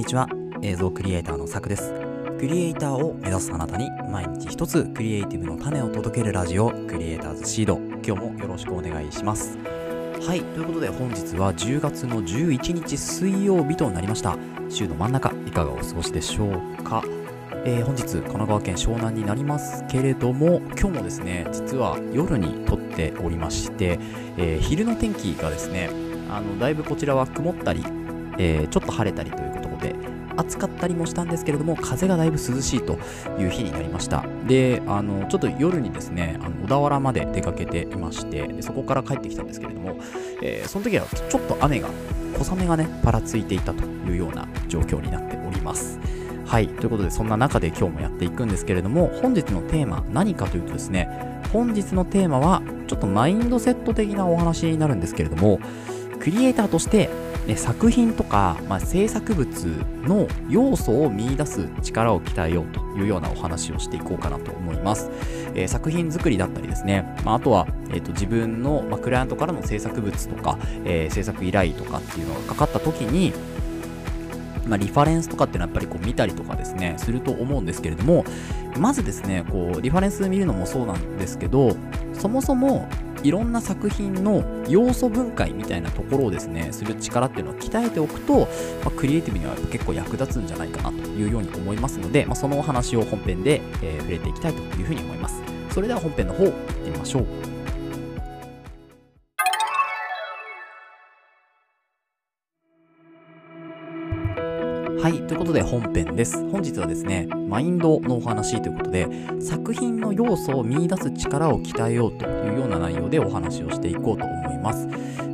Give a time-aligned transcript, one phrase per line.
[0.00, 0.26] にちは。
[0.62, 1.92] 映像クリエイターのさくです。
[2.38, 7.76] クリエイターを目指すあなたに毎日一つクリエイティブの種を届けるラジオクリエイターズシード。
[8.02, 9.58] 今日もよろしくお願いします。
[10.26, 14.38] はいということで本日は10月の11日水曜日となりました。
[14.70, 17.04] 週の真ん中いかがお過ごしでしょうか？
[17.66, 23.98] えー、本日神奈川県湘南になりますけれども今日もですね実は夜に撮っておりまして、
[24.38, 25.90] えー、昼の天気がですね
[26.30, 27.84] あのだいぶこちらは曇ったり、
[28.38, 29.49] えー、ちょっと晴れたりという
[30.36, 32.98] 暑かったりもしたんですけれども風がだいぶ涼しいと
[33.38, 39.96] いう日になりましたであのちょっと夜にですねあの小田原まで出かけていましてでそこから帰ってきたんですけれども、
[40.42, 41.88] えその時はちょっと雨が
[42.38, 45.98] 小雨がねぱらついていたというような状況になっております
[46.50, 46.66] はい。
[46.66, 51.08] ということで、そんな中で今日もやっていくんですけれども、本日のテーマ、何かというとですね、
[51.52, 55.60] 本日のテーマは、ちょっとマインドセット的なお話になるんですけれども、
[56.18, 57.08] クリエイターとして、
[57.50, 59.50] ね、作品とか、まあ、制作物
[60.04, 65.10] の要素を見出す力を鍛えようというようなお話をしていこうかなと思います。
[65.56, 73.32] えー、作品作りだったりですね、まあ、あとは、えーと、自分の、まあ、クライアントからの制作物とか、えー、制作依頼とかっていうのがかかった時に、
[74.68, 78.24] まあ、リファレンスとかっていうのはやっぱりこう見たりとかですね、すると思うんですけれども、
[78.78, 81.76] まずですね、こう、リファレンス見るのもそうなんですけど、
[82.12, 82.88] そもそも
[83.22, 88.46] いろんな作品の要素分解みたいなところをですね、する力っていうのを鍛えておくと、ま
[88.86, 95.42] あ、クリエイティブには結構役立つんじゃないかなというように思いますので、まあ、そのお話を本編で、えー、触れていきたいというふうに思います。
[95.70, 97.49] それでは本編の方、行ってみましょう。
[105.02, 106.46] はい、ということで本編です。
[106.50, 109.08] 本日はですね、マインドのお話ということで、
[109.40, 114.86] 作品の要素を見出す力を鍛えようというような内容でお話をしていこうと思います。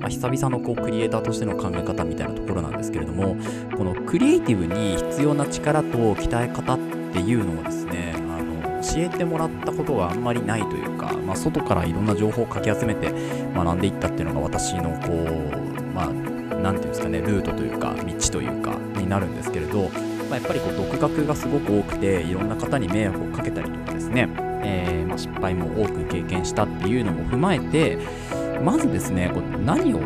[0.00, 3.36] まあ、久々のこうクリエイターとしての考え方みたいなところなんですけれども、
[3.76, 6.78] このクリエイティブに必要な力と鍛え方っ
[7.12, 13.12] ていうのをですね、あの教えてもらったことがあんまりないというか、まあ、外からいろんな情報をかき集めて
[13.54, 16.29] 学んでいったっていうのが私のこう、まあ、
[16.62, 19.88] 何て言うんですかねルートというか道というかになるんですけれど、
[20.28, 24.28] まあ、やっぱりこう独学がすごく多くていろんな方に迷惑をかけたりとかですね、
[24.62, 27.98] えー、ま、失敗も多く経験したっていうのも踏まえて
[28.62, 30.00] まずですねこう何を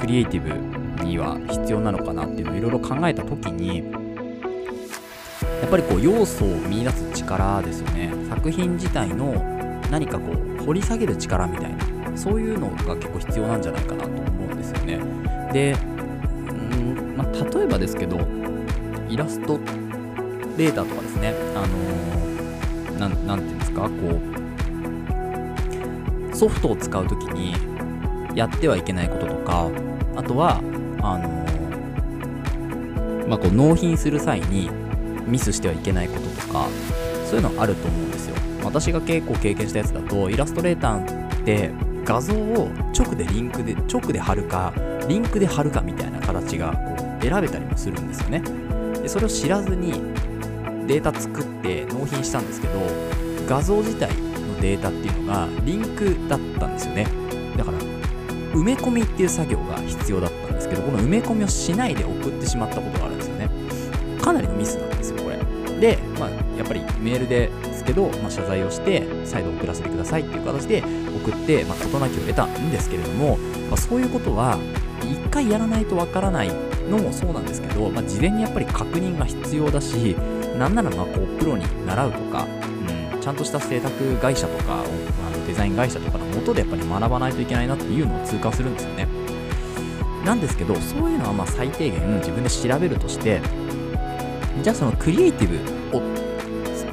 [0.00, 3.78] クリエイティブには必要なのかなっていうのをいろいろ考えた時に
[5.60, 8.12] やっぱりこう要素を見出す力ですよね。
[8.28, 9.32] 作品自体の
[9.90, 14.98] 何かこう掘り下げる力みたいなそういうのが結構必要なんじゃないかなと思うんですよね。
[15.54, 15.74] で、う
[16.52, 18.18] んまあ、例えばですけど、
[19.08, 19.58] イラスト
[20.58, 23.88] レーターとかですね、あのー、な、なんていうんですか、こ
[26.32, 27.54] う、ソフトを使うときに
[28.36, 29.70] やってはいけないこととか、
[30.16, 30.58] あとは、
[31.00, 34.68] あのー、まあ、こう納品する際に
[35.24, 36.66] ミスしてはいけないこととか、
[37.26, 38.34] そういうのあると思うんですよ。
[38.64, 41.70] 私が結構経験したやつだと、イラストレーターって
[42.04, 44.72] 画像を直でリンクで、直で貼るか、
[45.08, 48.42] リンクで貼るかみたいな形がこう選べたりもするんですよね。
[49.00, 49.92] でそれを知らずに
[50.86, 52.74] データ作って納品したんですけど、
[53.48, 57.06] 画像自体のデータっていうのがリンクだったんですよね。
[57.56, 57.78] だから、
[58.52, 63.48] 埋め込みっていう作業が必要だったんですけど、この埋め込みをしないで送ってしまったことがあるんですよね。
[64.20, 65.38] かなりのミスなんですよ、これ。
[65.80, 67.50] で、まあ、やっぱりメールで
[67.84, 70.82] ですけど、まあ、謝罪をして、再度送らせてくださいっていう形で
[71.22, 73.36] 送って、まあ、事なきを得たんですけれども、
[73.68, 74.58] まあ、そういうことは、
[75.02, 76.48] 一回やらないとわからない
[76.88, 80.16] のもそうなんですけど、まあ、事前にやっぱり確認が必要だし、
[80.58, 82.46] なんならまあこうプロに習うとか、
[83.12, 84.82] うん、ちゃんとした制作会社とかを、あ
[85.36, 89.08] のデザイン会社とかのもとでやっぱり学ばないといけないなっていうのを通過するんですよね。
[90.24, 93.42] なんですけど、そういうのはま最低限自分で調べるとして、
[94.62, 95.73] じゃあそのクリエイティブ、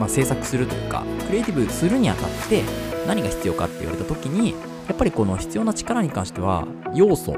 [0.02, 2.64] まあ、制作するというか、クリエイティブするにあたって
[3.06, 4.56] 何が必要かって言われた時に、
[4.88, 7.36] やっぱりこの必要な力に関しては、要素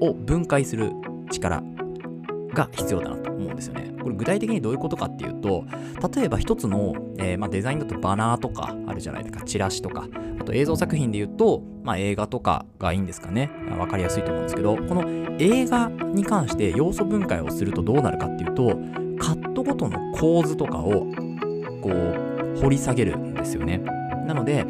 [0.00, 0.92] を分解する
[1.30, 1.62] 力
[2.54, 3.92] が必要だなと思うんですよね。
[4.02, 5.66] これ具体的にどういうことかっていうと、
[6.16, 10.08] 例えば一つの、えー、まあ、デザインだとバナーとかあるじゃないですか、チラシとか、
[10.40, 13.50] あと映像作品で言うと、まあ、映画とかがいいんですかね。
[13.78, 15.04] わかりやすいと思うんですけど、この
[15.38, 18.78] 映画に関して要素分解をするとどうなるかっていうと、
[19.18, 21.06] カットごとの構図とかを
[21.80, 23.78] こう掘り下げるんですよね。
[24.26, 24.64] なので、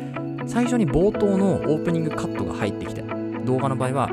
[0.47, 3.03] 最初に冒頭のオープニングカットが入ってきた
[3.45, 4.11] 動画の場合は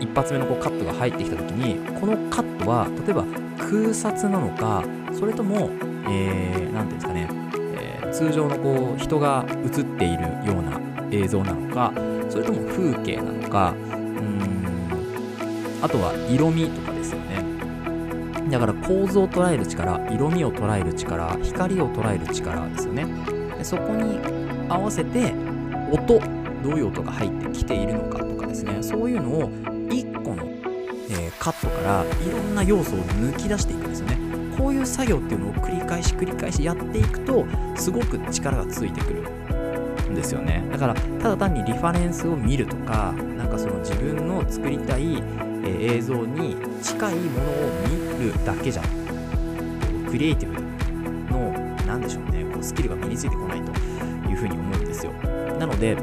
[0.00, 3.24] 一発目のこうカットが入ってきた時にこのカットは例えば
[3.58, 5.68] 空撮なのかそれとも
[6.04, 7.28] 何、えー、て言うんですかね、
[7.76, 10.80] えー、通常のこう人が映っているような
[11.10, 11.92] 映像なのか
[12.28, 14.48] それとも風景なのかうん
[15.82, 17.47] あとは色味とかですよね
[18.88, 23.06] 構図を捉える力色味を捉える力光を捉える力ですよね。
[23.58, 24.18] でそこに
[24.66, 25.34] 合わせて
[25.92, 26.18] 音
[26.64, 28.82] どういう音が入ってきているのかとかですね。
[28.82, 29.50] そういうのを
[29.90, 30.42] 1個の、
[31.10, 34.18] えー、カットからいろんな要素を抜き出していくんですよね。
[34.56, 37.46] こういう作業っていうのを繰り返し繰り返しやっていくと
[37.76, 39.30] すごく力がついてくる
[40.10, 40.64] んですよね。
[40.72, 45.22] だからただ単にリファレンスを見るとかなんかその自分の作りたい
[45.64, 47.54] え映像に近いものを
[48.18, 48.82] 見るだけじゃ
[50.08, 50.60] クリエイティブ
[51.32, 51.52] の
[51.86, 53.72] 何でしょうねこうスキルが身についてこないと
[54.28, 55.12] いうふうに思うんですよ。
[55.58, 55.96] なので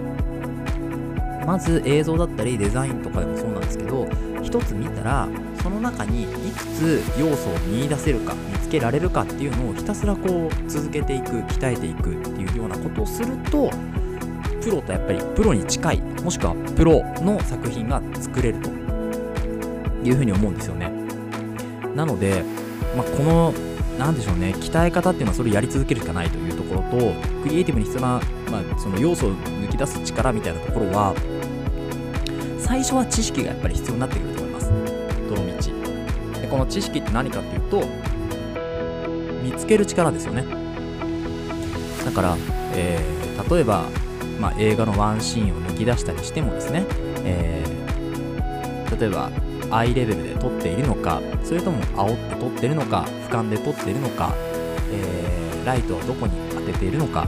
[1.45, 4.07] まず映像だったりデザインとかでもそうなんですけど
[4.41, 5.27] 一つ見たら
[5.61, 13.69] その中にいくつ要素を見出せるか見つけられるかっていうのをひたすらこう続けていく鍛えていくっていうようなことをすると
[14.61, 18.84] プロとやっぱりプロに近いもしくはプロの作品が作れると。
[20.05, 20.91] いうふうに思うんですよね。
[21.95, 22.43] なので、
[22.95, 23.53] まあ、この、
[23.97, 27.13] なんでしょうね、鍛え方っていうのはそれをやり続けるしかないというところと、
[27.43, 28.21] クリエイティブに必要な、
[28.51, 31.15] まあ、その要素を抜き出す力みたいなところは、
[32.59, 34.69] 最初は知識がやっぱり必要になってくると思います。
[34.69, 36.41] どの道。
[36.41, 37.83] で、この知識って何かっていうと、
[39.43, 40.43] 見つける力ですよね。
[42.03, 42.37] だから、
[42.73, 43.85] えー、例えば、
[44.39, 46.85] まあ、映画のワンシーンを抜き出したりしてもですね、
[47.23, 49.31] えー、例えば
[49.71, 54.33] アイレベルで撮っているのかそれとも煽って撮ってるのか俯瞰で撮ってるのか、
[54.91, 57.27] えー、ライトはどこに当てているのか、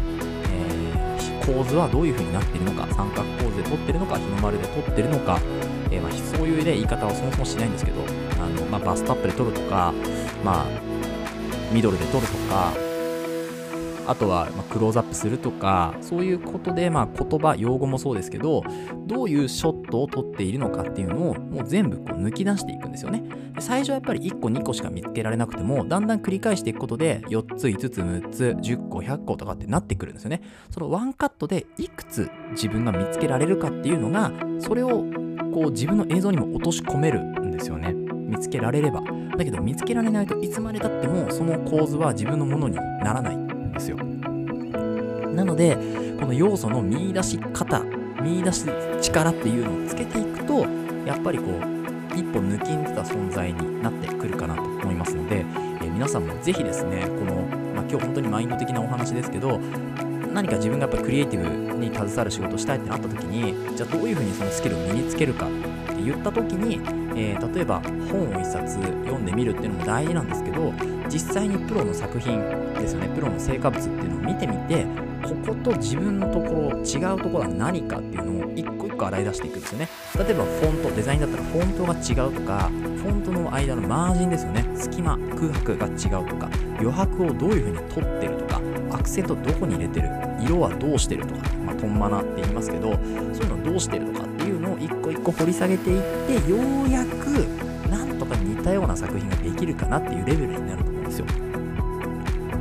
[0.51, 5.39] えー、構図はどういう風になっているのか三角構図で撮ってるのか日の丸で撮ってるのか、
[5.91, 8.01] えー、まあ、そういう、ね、言い方はそもそもしないんですけど
[8.39, 9.93] あの、まあ、バストアップで撮るとか、
[10.43, 10.65] まあ、
[11.71, 12.87] ミドルで撮るとか
[14.07, 18.63] あとは、まクローズアップするとか、そういうことで、まあ、言葉、用語もそうですけど、
[19.05, 23.23] どういうショットを撮っているのかっていうのを、もう全部こう抜き出していくんですよね。
[23.55, 30.41] で最初はやっぱり1個、2個しか見つけられなくても、だんだん繰り返していくことで、4つ、5つ、6つ、10個、100個とかってなってくるんですよね。
[30.69, 35.05] そのワンカットでいくつ自分が見つけられるかっていうのが、それを
[35.53, 37.93] こう自分の映像にも落とし込めるんですよね。
[37.93, 39.01] 見つけられれば。
[39.37, 43.97] だけど見つけられないといつまでたってもその構図は自分のものにならないんですよ。
[43.97, 45.77] なので、
[46.19, 47.83] この要素の見出し方、
[48.21, 48.65] 見出し
[49.01, 50.65] 力っていうのをつけていくと、
[51.05, 51.77] やっぱりこう、
[52.17, 57.35] 一歩抜きんでた存在になってくるかなと思いますので、えー、皆さんもぜひですね、この、
[57.75, 59.59] まあ、今日本当にマインド的なお話ですけど、
[60.33, 65.49] 何か自分がやっぱりクリエイティブに携わる仕事をしたいってなった時に、じゃあどういうふうにそのスキルを身につけるかっ
[65.95, 66.81] て言った時に、
[67.15, 67.81] えー、例えば
[68.11, 70.73] 本を一冊読んでみるっていうのも大事なんですけど、
[71.09, 72.41] 実際にプロの作品
[72.79, 74.85] ですよね、プロの成果物っていうのを見てみて、
[75.23, 79.89] ここと自分のところ、違うところは何かっていうのを一個一個洗い出していくんですよね。
[80.17, 90.09] 例えばフォント、デザインだったらフォントが違うとか、フォントの間のマージンですよね、隙間、空白が違うとか、余白をどういう風に取ってるとか、アクセントどこに入れてる、
[90.39, 92.93] 色はどうしてるとか、まあ、トンマナって言いますけど、
[93.33, 97.45] そういうのどうしてるとかっていうのを一個一個掘り下げていって、ようやく
[97.89, 100.96] なんとか似たような作品ができるかなっていうレベルになると。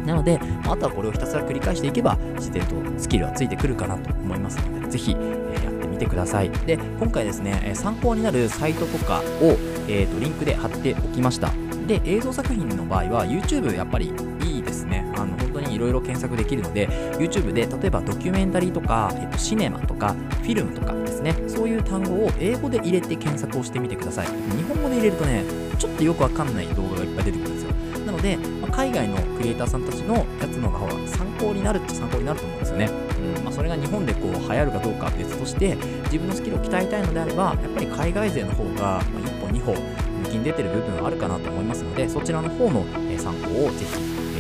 [0.07, 6.51] なので、あとはこれをひたすら繰り返していけば、自然とスキルはついてくるかなと思いますので、ぜひ、えー、やってみてください。
[6.51, 9.57] で、今回ですね、参考になるサイトとかを、
[9.89, 11.53] えーと、リンクで貼っておきました。
[11.87, 14.13] で、映像作品の場合は、YouTube やっぱり
[14.45, 15.11] いいですね。
[15.17, 24.27] あの、本当にいろいろ検索できるので、YouTube で、例えばドキュメンタリーとか、えっと、シネマとか、フィルムとかですね、そういう単語を英語で入れて検索をしてみてください。
[24.27, 25.45] 日本語で入れるとね、
[25.79, 27.71] ちょっとよくわかんない動画がいっぱい出てくるんですよ。
[28.05, 28.39] なので、
[28.77, 32.91] 海外のクリエイターさんたちのやつの方が参考になるっちゃ参考になると思うんですよね。
[33.37, 43.95] うんまあ、それが日本でこう流行るかどうかは別として、自分のスキルを鍛えたいのであれば、やっぱり海外勢の方が、まあ、1歩2歩抜きに出てる部分はあるかなと思いますので、そちらの方の、え参考をぜひ、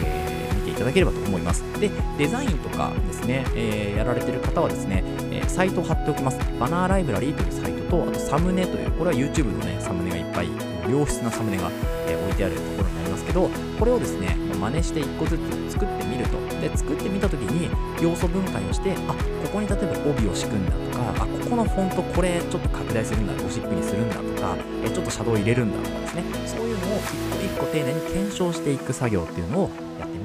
[0.04, 1.62] えー、見ていただければと思います。
[1.80, 6.38] で、デザインとかですね、えー、やられてる方はですね、えー、サイトを貼っておきます。
[6.60, 11.70] バナーライブラリーというサイトと、あとサムネという、これは YouTube のね、サムネがいっぱい、良質なサムネが、
[12.08, 16.38] え置いてあるところになりますけど、これをですね、真似して1個ずつ作ってみると。
[16.60, 17.70] で、作ってみた時に
[18.02, 29.70] 要素分解をして、あ、ここに例えば帯を敷くんだとか、あ、ここのフォントこれちょっと拡大するんだ、ゴシップにするんだとか、えちょっとシャドウ入れるんだとかですね、そういうのを一個一個丁寧に検証していく作業っていうのを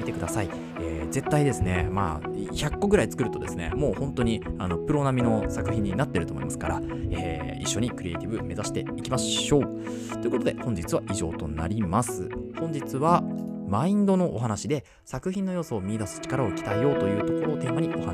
[0.02, 0.50] みてください。
[0.80, 6.80] えー、絶対ですね、まあ、100個ぐらい作るとですね、もう本当にあのプロ並みの作品になってると思いますから、
[7.10, 9.62] えー、一緒にクリエイティブ目指していきましょう。
[10.20, 12.28] ということで、本日は以上となります。
[12.58, 13.22] 本日は、
[13.72, 17.71] マインドのお話で作品の要素を見出す力を鍛えようというところをテ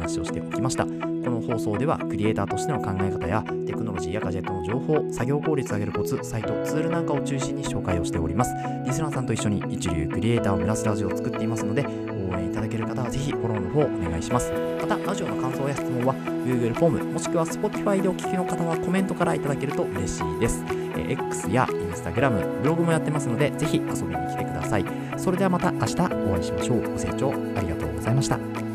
[0.09, 0.85] 話をしておきました。
[0.85, 8.55] この放送ではクリエイターとしての考え方やテクノロジーやガジェットの情報作業効率を上げるコツサイトツールなんかを中心に紹介をしております。
[8.87, 14.51] リスナーさんと一緒に一流クリエイターを目指すラジオを作っていますので応援いただける方はぜひフォローの方お願いします。
[14.81, 20.65] またラジオの感想や質問は Google フォームもしくは Spotify でお聞きの方はコメントからいただけると嬉しいです。
[20.97, 24.85] え X や Instagram ブログもやってますのでぜひ遊びに来てください。
[25.19, 26.83] それではまた明日お会いしましょう。
[26.83, 28.68] ご清聴ありがとうございました。